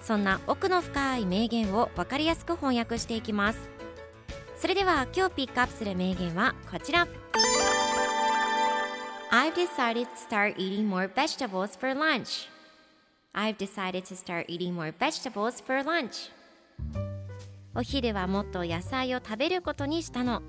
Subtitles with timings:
[0.00, 3.70] そんな奥の深い名言を分かりやすく翻訳していきます。
[4.56, 7.06] それでは今日ピックアップする名言はこちら。
[9.30, 12.48] I've decided to start eating more vegetables for lunch.
[13.32, 16.30] I've decided to start eating more vegetables for lunch.
[17.74, 20.42] お昼はもっと野菜を食べることにしたの。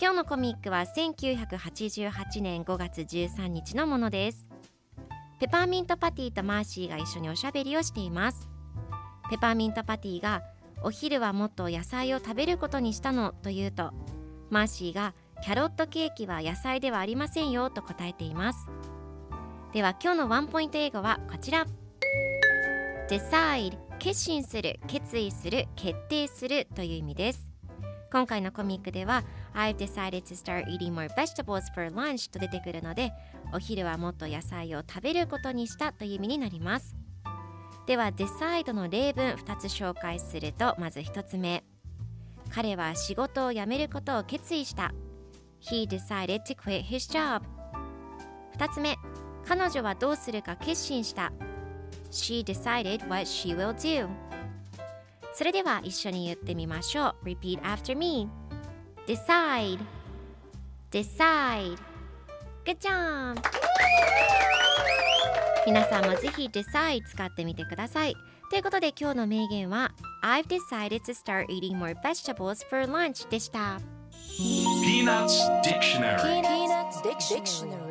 [0.00, 4.48] 今日のコミックは1988年5月13日のものです。
[5.40, 8.48] ペパーミントパティとマーシーが一緒におしゃべりをしています。
[9.30, 10.42] ペパーミントパティが
[10.82, 13.92] お昼はもっと野菜を食べることにしたのと言うと
[14.50, 18.68] マーシーがキャロットケーキは野菜ではありませんよと答えています。
[19.72, 21.66] では今日のワンポイント英語はこちら。
[23.08, 27.50] decide 決心する決意する決定するという意味です。
[28.10, 29.22] 今回のコミックでは
[29.54, 33.12] I've decided to start eating more vegetables for lunch と出てくるので
[33.52, 36.96] お昼はもっと野菜を食べることにしたという意味になります。
[37.88, 41.64] では decide の例文2つ紹介するとまず1つ目
[42.50, 44.92] 彼は仕事を辞めることを決意した
[45.58, 47.40] He decided to quit his job
[48.58, 48.96] 2つ目
[49.46, 51.32] 彼女はどうするか決心した
[52.10, 54.06] She decided what she will do
[55.32, 58.28] それでは一緒に言ってみましょう Repeat after me
[59.06, 59.78] Decide
[60.90, 61.78] Decide
[62.66, 63.40] Good job
[65.68, 68.16] 皆さんもぜひ Decide 使ってみてください
[68.48, 69.92] ということで今日の名言は
[70.22, 73.78] I've decided to start eating more vegetables for lunch でした
[74.38, 77.87] Peanuts Dictionary Peanuts Dictionary.